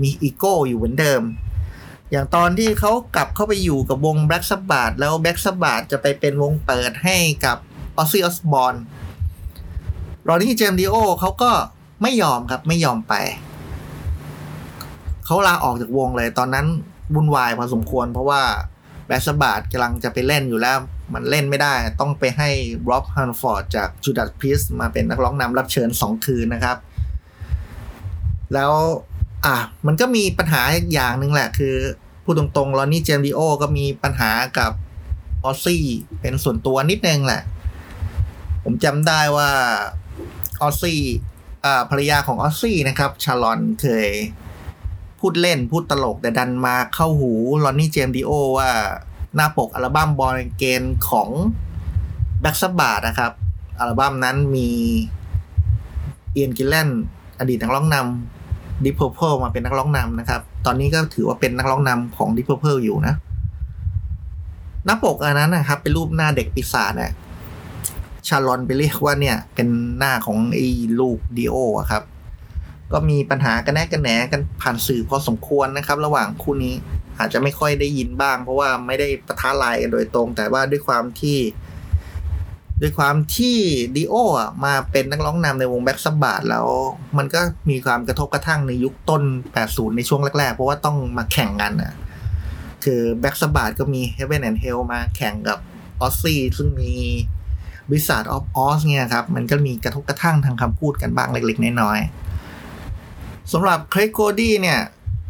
[0.03, 1.23] มีอีโก้อยู่เหมือนเดิม
[2.11, 7.57] อย่างตอนที่เขากลับเข้าไปอยู่กับวง Black Sabbath แล้ว Black Sabbath จะไปเป็นวงเปิดให้กับ
[8.01, 8.79] Ozzy Osbourne
[10.29, 11.51] รอนนี่เจมดีโอเขาก็
[12.03, 13.15] ไม่ยอมครับไม่ยอมไป
[15.25, 16.67] เขาลาออกจากวงเลยตอนนั้น
[17.15, 18.43] วุ่นวายพอสมควร เพราะว่า
[19.07, 20.79] แบสบาดกำลังจะไปเล่นอยู่แล้ว
[21.13, 22.51] มันเล่นไม่ได้ ต้องไปให้
[22.91, 26.77] ร็อบฮันฟอร์ดจากจูดัสพิสมาเป็นนักร้องนำรับเชิญ2คืนนะครับ
[28.55, 28.73] แล้ว
[29.45, 31.75] อะมันก็มีปัญหาอย่างหนึ่งแหละ คือ
[32.25, 34.73] พูดตรงๆลอนนี่เจมดิโอก็มีปัญหากับ
[35.45, 35.85] ออซซี่
[36.21, 37.43] เป็นส่วนตัวนิดนึงแหละ
[38.65, 39.51] ผมจำได้ว่า
[40.63, 41.01] ออซซี่
[41.65, 44.09] อ่าภรรยาของออซซี่นะครับ ชาลอนเคย
[45.21, 47.33] พูดเล่นพูดตลกแต่ดันมาเข้าหู
[47.65, 48.71] Ronnie James Dio ว่า
[49.35, 51.29] หน้าปกอัลบั้ม Born Again ของ
[52.41, 53.33] Black Sabbath นะครับ
[53.81, 54.69] อัลบั้มนั้นมี
[56.33, 56.89] Ian Gillan
[57.39, 58.34] อดีตนักร้องนำ
[58.85, 63.15] ดิพเพ e มาเป็นนักร้องนำนะครับ ตอนนี้ก็ถือว่าเป็นนักร้องนำของดิพเพ e อยู่นะ
[64.85, 67.13] หน้าปกอันนั้นนะครับ เป็นรูปหน้าเด็กปีศาจน่ะ
[68.29, 70.67] Sharon ไปเรียกว่าเนี่ยเป็นหน้าของไอ้
[71.01, 72.03] ลูก Dio อะครับ
[72.93, 76.75] ก็มีปัญหากันแน่กันแหนกันผ่านสื่อพอสมควรนะครับ ระหว่างคู่นี้
[77.19, 81.37] อาจจะไม่ค่อยได้ยินบ้าง เพราะว่าไม่ได้ปะทะลายกันโดยตรง แต่ว่าด้วยความที่
[82.85, 83.57] ด้วยความที่
[83.97, 86.67] Dio อะมาเป็นนักร้องนำในวง Black Sabbath แล้ว
[87.19, 89.23] มันก็มีความกระทบกระทั่งในยุคต้น
[89.61, 91.93] 80 ในช่วงแรก ๆ เพราะว่าต้องมาแข่งกันอะ
[92.85, 95.59] คือ Black Sabbath ก็มี Heaven and Hell มาแข่งกับ
[96.01, 96.93] Ozzy ซึ่งมี
[97.91, 104.81] Blizzard of Ozz เนี่ยครับ มันก็มีกระทบกระทั่งทางคำพูดกันบ้างเล็กๆ น้อยๆสำหรับ Craig Goldy เนี่ย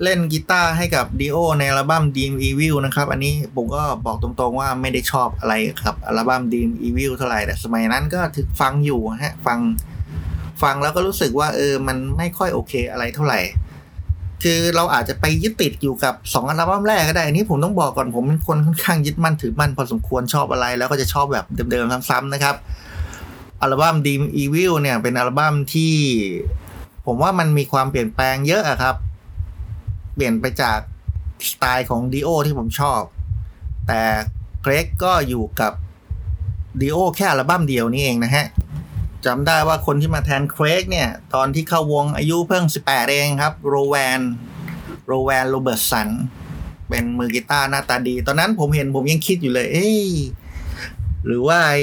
[0.02, 9.58] เล่นกีตาร์ให้กับ Dio ในอัลบั้ม Dream Evil นะครับ อันนี้ผมก็บอกตรงๆว่าไม่ได้ชอบอะไรครับอัลบั้ม Dream Evil เท่าไหร่แต่สมัยนั้นก็ถึกฟังอยู่ฮะฟัง
[10.62, 13.40] ฟังแล้วก็รู้สึกว่าเออมันไม่ค่อยโอเคอะไรเท่าไหร่
[14.42, 22.54] คือเราอาจจะไปยึดติดอยู่กับ 2 อัลบั้มแรกก็ได้ อันนี้ผมต้องบอกก่อนผมเป็นคนค่อนข้างยึดมั่นถือมั่นพอสมควรชอบอะไร แล้วก็จะชอบแบบเดิมๆซ้ำๆนะครับ
[23.60, 25.94] อัลบั้ม Dream Evil เนี่ยเป็นอัลบั้มที่
[27.06, 28.96] ผมว่ามันมีความเปลี่ยนแปลงเยอะอะครับ
[30.14, 30.78] เปลี่ยนไปจาก
[31.50, 33.02] สไตล์ของ Dio ที่ผมชอบ
[33.88, 34.02] แต่
[34.62, 35.72] Craig ก็อยู่กับ
[36.80, 38.46] Dio แค่อัลบั้มเดียวนี่เองนะฮะ
[39.26, 44.20] จำได้ว่าคนที่มาแทน Craig เนี่ย ตอนที่เข้าวงอายุเพิ่ง 18 เองครับ Rowan
[45.06, 46.08] Rowan Robertson
[46.88, 50.02] เป็นมือกีตาร์หน้าตาดี ตอนนั้นผมเห็นผมยังคิดอยู่เลย เอ้ย
[51.26, 51.74] หรือว่าไอ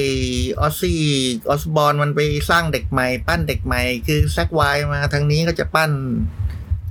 [0.60, 1.02] ออสซี่
[1.50, 4.62] ออสบอลมันไปสร้างเด็กใหม่ ปั้นเด็กใหม่ คือแซกไว
[4.94, 5.92] มาทางนี้ก็จะปั้น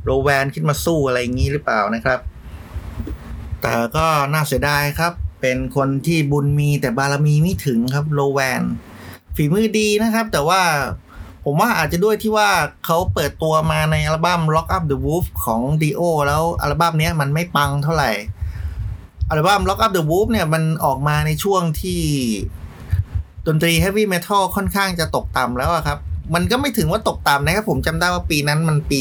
[0.05, 2.19] โรแวนขึ้นมาสู้อะไรอย่างนี้หรือเปล่านะครับ
[3.63, 8.63] แต่ก็น่าเสียดายครับ เป็นคนที่บุญมีแต่บารมีไม่ถึงครับโรแวน
[9.37, 10.63] ฝีมือดีนะครับ แต่ว่า
[11.45, 12.49] ผมว่าอาจจะด้วยที่ว่า
[12.87, 18.11] เขาเปิดตัวมาในอัลบั้ม Lock Up the Wolf ของ Dio แล้วอัลบั้มนี้มันไม่ปังเท่าไหร่
[19.29, 22.01] อัลบั้ม Lock Up the Wolves เนี่ยมันออกมาในช่วงที่
[23.47, 25.99] ดนตรี heavy metal ค่อนข้างจะตกต่ำแล้วครับ
[26.35, 29.01] มันก็ไม่ถึงว่าตกต่ำนะครับผมจำได้ว่าปีนั้นมันปี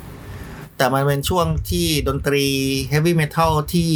[0.00, 2.46] 1990แต่มันเป็นช่วงที่ดนตรี
[2.88, 3.90] heavy metal ที่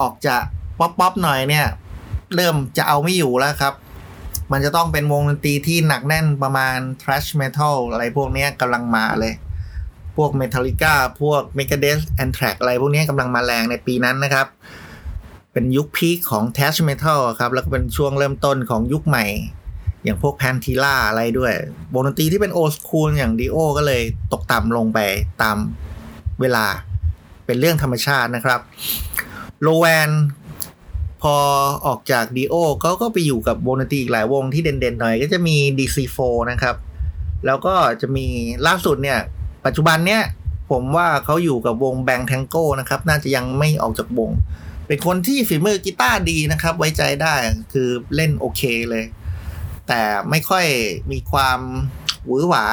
[0.00, 0.36] ออกจะ
[0.78, 1.66] ป๊อปป๊อปหน่อยเนี่ย
[2.34, 3.74] เริ่มจะเอาไม่อยู่แล้วครับ
[4.52, 9.34] มันจะต้องเป็นวงดนตรีที่หนักแน่นประมาณ thrash metal อะไรพวกนี้กำลังมาเลย
[10.16, 14.46] พวก Metallica พวก Megadeth Anthrax อะไรพวกนี้กำลังมาแรงในปีนั้นนะครับ
[15.52, 19.24] เป็นยุคพีคของ thrash metal อะครับ แล้วก็เป็นช่วงเริ่มต้นของยุคใหม่
[20.08, 21.52] อย่างพวก Pantera อะไรด้วย
[21.94, 24.98] วงดนตรีที่เป็น old school อย่าง Dio ก็เลยตกต่ำลงไป
[25.42, 25.56] ตาม
[26.40, 26.64] เวลา
[27.46, 28.60] เป็นเรื่องธรรมชาตินะครับ
[29.62, 30.10] โลแวน
[31.22, 31.34] พอ
[31.86, 36.18] ออกจาก Dio เขาก็ไปอยู่กับวงดนตรีอีกหลายวงที่เด่นๆหน่อย ก็จะมี DC4
[36.50, 36.76] นะครับ
[37.46, 38.26] แล้วก็จะมี
[38.66, 39.18] ล่าสุดเนี่ย
[39.66, 40.22] ปัจจุบันเนี่ย
[40.70, 44.30] ผมว่าเขาอยู่กับวงแบงแทงโก้นะครับ น่าจะยังไม่ออกจากวง
[44.86, 47.34] เป็นคนที่ฝีมือกีตาร์ดีนะครับ ไว้ใจได้
[47.72, 49.04] คือเล่นโอเคเลย
[49.88, 50.66] แต่ไม่ค่อย
[51.12, 51.60] มีความ
[52.26, 52.64] หวือหวา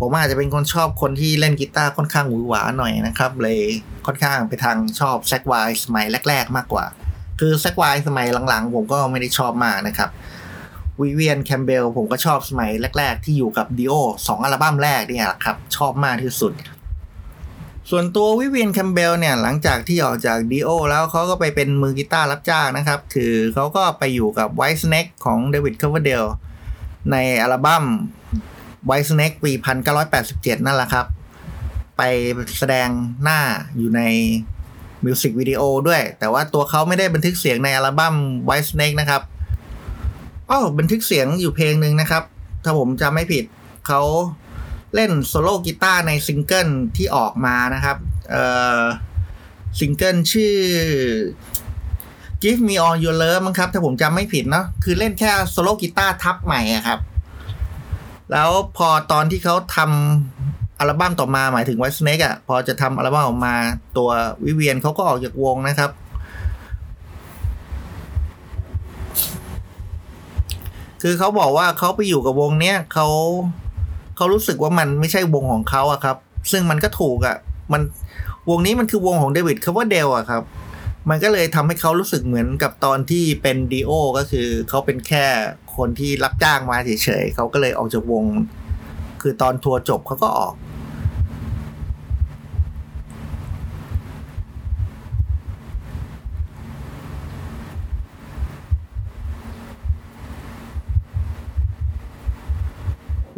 [0.00, 3.58] ผมอาจจะเป็นคนชอบคนที่เล่นกีตาร์ค่อนข้างหวือหวาหน่อยนะครับ เลย
[4.06, 6.84] ค่อนข้างไปทางชอบแซกไวสมัยแรก ๆ มากกว่า
[7.40, 10.10] คือแซกไวสมัยหลังๆ ผมก็ไม่ได้ชอบมากนะครับ
[11.00, 13.92] Vivian Campbell ผมก็ชอบสมัยแรก ๆ ที่อยู่กับ Dio
[14.28, 16.52] สองอัลบั้มแรกเนี่ยแหละครับ ชอบมากที่สุด
[17.90, 26.24] ส่วนตัว Vivian Campbell เนี่ยหลังจากที่ออกจาก Dio แล้วเขาก็ไปเป็นมือกีตาร์รับจ้างนะครับ คือเขาก็ไปอยู่กับ Whitesnake ของ David Coverdale
[27.10, 27.84] ในอัลบั้ม
[28.88, 29.52] Whitesnake ปี
[30.08, 31.06] 1987 นั่นแหละครับ
[31.96, 32.02] ไป
[32.58, 32.88] แสดง
[33.22, 33.40] หน้า
[33.76, 34.00] อยู่ใน
[35.04, 38.14] มิวสิกวิดีโอด้วย แต่ว่าตัวเขาไม่ได้บันทึกเสียงในอัลบั้ม
[38.48, 39.22] Whitesnake นะครับ
[40.50, 42.22] อ้อบันทึกเสียงอยู่เพลงหนึ่งนะครับ
[42.64, 43.44] ถ้าผมจำไม่ผิด
[43.86, 44.02] เขา
[44.94, 47.96] เล่นโซโล่กีตาร์ในซิงเกิลที่ออกมานะครับ
[48.30, 48.36] เอ
[48.80, 48.82] อ
[49.78, 50.54] ซิงเกิลชื่อ
[52.42, 57.00] Give Me All Your Love มั้งครับ ถ้าผมจำไม่ผิดเนาะคือเล่นแค่โซโล่กีตาร์ทับใหม่ครับ
[58.32, 63.54] แล้วพอตอนที่เขาทำอัลบั้มต่อมาหมายถึง Whitesnake อะพอจะทำอัลบั้มออกมา
[63.96, 64.10] ตัว
[64.44, 65.90] วิเวียนเขาก็ออกจากวงนะครับ
[71.02, 73.08] คือเขาบอกว่าเขาไปอยู่กับวงเนี้ยเขา
[74.18, 76.16] เขารู้สึกว่ามันไม่ใช่วงของเขาอะครับ
[76.52, 77.36] ซึ่งมันก็ถูกอะ
[77.72, 77.82] มัน
[78.50, 80.42] วงนี้มันคือวงของเดวิดคาว่าเดลอะครับ
[81.10, 85.26] มันก็เลยทำให้เขารู้สึกเหมือนกับตอนที่เป็นดีโอก็คือเขาเป็นแค่
[85.76, 88.24] คนที่รับจ้างมาเฉยๆเขาก็เลยออกจากวง
[89.22, 90.54] คือตอนทัวร์จบเขาก็ออก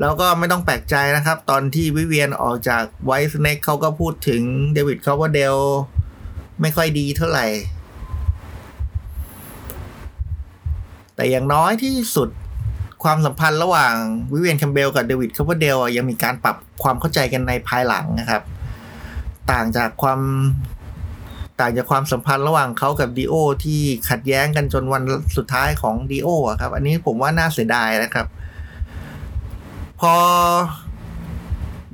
[0.00, 4.42] แล้วก็ไม่ต้องแปลกใจนะครับ ตอนที่วิเวียนออกจากไวท์สเน็กเขาก็พูดถึง
[4.74, 5.56] เดวิดคาร์วเดล
[6.60, 7.46] ไม่ค่อยดีเท่าไหร่
[11.14, 12.28] แต่อย่างน้อยที่สุด
[13.04, 13.94] ความสัมพันธ์ระหว่าง
[14.33, 18.42] Vivian Campbell กับ David Coverdale ยังมีการปรับความเข้าใจกันในภายหลังนะครับ
[19.52, 20.20] ต่างจากความ
[21.60, 25.02] ต่างจากความสัมพันธ์ระหว่างเขากับ Dio ที่ขัดแย้งกันจนวัน
[25.36, 26.28] สุดท้ายของ Dio
[26.60, 28.26] ครับ อันนี้ผมว่าน่าเสียดายนะครับ
[30.00, 30.16] พอ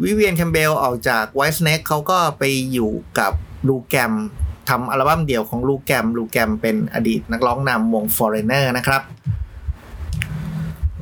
[0.03, 2.43] Vivian Campbell ออกจาก Whitesnake เขาก็ไป
[2.73, 3.33] อยู่กับ
[3.69, 4.13] Lou Gramm
[4.69, 9.03] ทำอัลบั้มเดี่ยวของลูแกมลูแกมเป็นอดีตนักร้องนำวง Foreigner นะครับ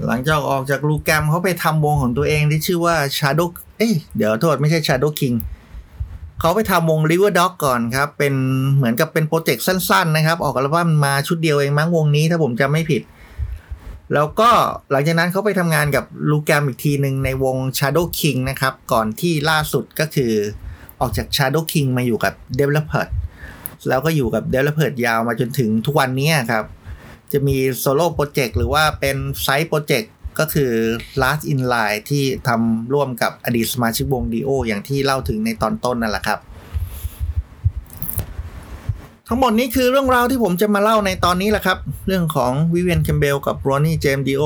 [0.06, 5.36] หลังจากออกจากลูแกมเขาไปทำวงของตัวเองที่ชื่อว่า Shadow เอ้ยเดี๋ยวโทษไม่ใช่ Shadow King
[6.40, 8.34] เขาไปทำวง River Dog ก่อนครับ เป็น
[8.76, 13.02] เหมือนกับเป็นโปรเจกต์สั้น ๆ นะครับ ออกอัลบั้มมาชุดเดียวเองมั้งวงนี้ถ้าผมจำไม่ผิด
[14.14, 14.50] แล้วก็
[14.90, 20.32] หลังจากนั้นเขาไปทำงานกับลูแกรมอีกทีหนึ่งในวง Shadow King นะครับ ก่อนที่ล่าสุดก็คือ
[21.00, 23.04] ออกจาก Shadow King มาอยู่กับ Def Leppard
[23.88, 26.64] แล้วก็อยู่กับ Developer ยาวมาจนถึงทุกวันนี้ครับ
[27.32, 30.72] จะมี solo project หรือว่าเป็น side project ก็คือ
[31.22, 36.38] Last in Line ที่ทำร่วมกับอดีตสมาชิกวง Dio อย่างที่เล่าถึงในตอนต้นนั่นแหละครับ
[39.28, 44.42] ทั้งหมดนี้คือเรื่องราวที่ผมจะมาเล่าในตอนนี้แหละครับ เรื่องของ Vivian Campbell กับ Ronnie James Dio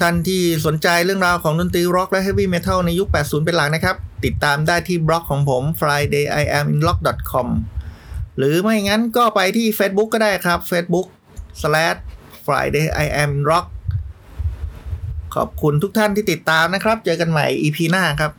[0.00, 7.46] ท่านที่สนใจเรื่องราวของดนตรีร็อกและ heavy metal ในยุค 80 เป็นหลักนะครับ ติดตามได้ที่บล็อกของผม fridayiaminlock.com
[8.36, 11.06] หรือไม่งั้นก็ไปที่ Facebook ก็ได้ครับ Facebook
[11.60, 11.98] slash
[12.46, 13.66] fridayiaminlock
[15.34, 18.32] ขอบคุณทุกท่านที่ติดตามนะครับ เจอกันใหม่ EP หน้าครับ